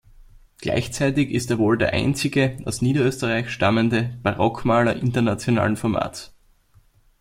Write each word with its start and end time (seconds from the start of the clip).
Gleichzeitig 0.57 1.29
ist 1.29 1.51
er 1.51 1.59
wohl 1.59 1.77
der 1.77 1.93
einzige 1.93 2.57
aus 2.65 2.81
Niederösterreich 2.81 3.51
stammende 3.51 4.17
Barockmaler 4.23 4.95
internationalen 4.95 5.77
Formats. 5.77 6.33